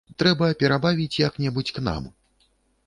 Трэба 0.21 0.47
перабавіць 0.63 1.21
як-небудзь 1.27 1.75
к 1.77 1.87
нам. 1.91 2.03